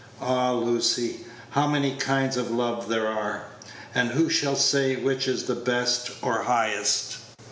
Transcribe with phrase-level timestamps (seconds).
[0.19, 0.51] Ah!
[0.53, 3.43] Lucy, how many kinds of love there are;
[3.93, 7.17] and who shall say which is the best or highest?